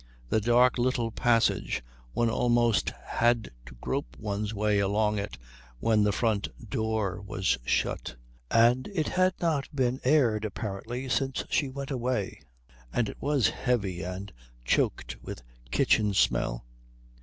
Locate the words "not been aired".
9.39-10.43